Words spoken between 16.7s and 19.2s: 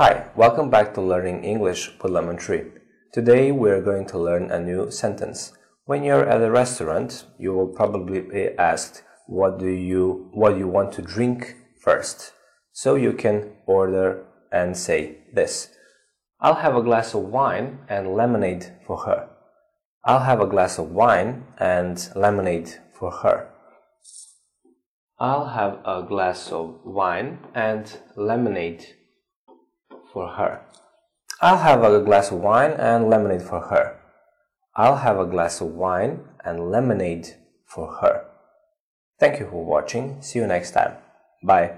a glass of wine and lemonade for